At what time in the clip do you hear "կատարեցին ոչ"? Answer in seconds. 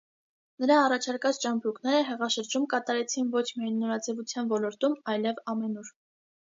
2.73-3.47